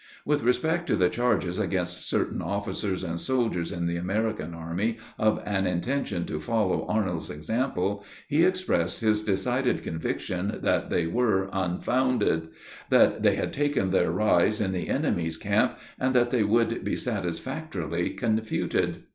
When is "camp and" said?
15.37-16.15